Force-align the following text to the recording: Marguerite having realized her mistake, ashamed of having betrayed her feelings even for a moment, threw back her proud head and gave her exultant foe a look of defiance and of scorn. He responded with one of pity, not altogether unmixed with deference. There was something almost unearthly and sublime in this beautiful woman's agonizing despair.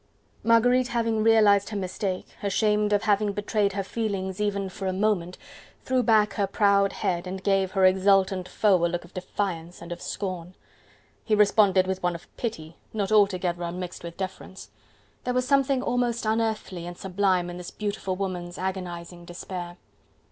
Marguerite 0.43 0.87
having 0.87 1.21
realized 1.21 1.69
her 1.69 1.77
mistake, 1.77 2.25
ashamed 2.41 2.91
of 2.91 3.03
having 3.03 3.33
betrayed 3.33 3.73
her 3.73 3.83
feelings 3.83 4.41
even 4.41 4.67
for 4.67 4.87
a 4.87 4.93
moment, 4.93 5.37
threw 5.83 6.01
back 6.01 6.33
her 6.33 6.47
proud 6.47 6.91
head 6.91 7.27
and 7.27 7.43
gave 7.43 7.73
her 7.73 7.85
exultant 7.85 8.47
foe 8.49 8.83
a 8.83 8.87
look 8.87 9.05
of 9.05 9.13
defiance 9.13 9.79
and 9.79 9.91
of 9.91 10.01
scorn. 10.01 10.55
He 11.23 11.35
responded 11.35 11.85
with 11.85 12.01
one 12.01 12.15
of 12.15 12.35
pity, 12.35 12.77
not 12.93 13.11
altogether 13.11 13.61
unmixed 13.61 14.03
with 14.03 14.17
deference. 14.17 14.71
There 15.23 15.35
was 15.35 15.47
something 15.47 15.83
almost 15.83 16.25
unearthly 16.25 16.87
and 16.87 16.97
sublime 16.97 17.47
in 17.51 17.57
this 17.57 17.69
beautiful 17.69 18.15
woman's 18.15 18.57
agonizing 18.57 19.23
despair. 19.25 19.77